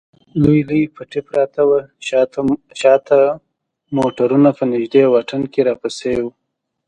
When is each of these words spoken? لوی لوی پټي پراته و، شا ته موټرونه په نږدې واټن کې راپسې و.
لوی 0.41 0.59
لوی 0.69 0.83
پټي 0.95 1.21
پراته 1.27 1.61
و، 1.67 1.71
شا 2.81 2.93
ته 3.07 3.19
موټرونه 3.97 4.49
په 4.57 4.63
نږدې 4.71 5.03
واټن 5.07 5.43
کې 5.51 5.61
راپسې 5.69 6.11
و. 6.23 6.27